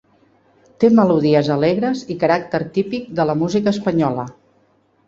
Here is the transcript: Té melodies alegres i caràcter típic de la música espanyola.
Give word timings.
Té 0.83 0.89
melodies 0.99 1.51
alegres 1.57 2.03
i 2.15 2.17
caràcter 2.25 2.63
típic 2.79 3.09
de 3.21 3.31
la 3.33 3.39
música 3.45 3.77
espanyola. 3.79 4.29